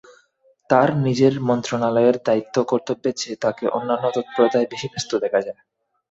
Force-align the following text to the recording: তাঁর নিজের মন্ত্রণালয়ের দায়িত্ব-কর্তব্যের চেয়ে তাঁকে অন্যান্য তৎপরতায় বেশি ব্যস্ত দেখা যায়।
তাঁর 0.69 0.89
নিজের 1.05 1.33
মন্ত্রণালয়ের 1.49 2.15
দায়িত্ব-কর্তব্যের 2.27 3.15
চেয়ে 3.17 3.41
তাঁকে 3.43 3.65
অন্যান্য 3.71 4.05
তৎপরতায় 4.15 4.67
বেশি 4.71 4.87
ব্যস্ত 4.89 5.11
দেখা 5.23 5.39
যায়। 5.45 5.59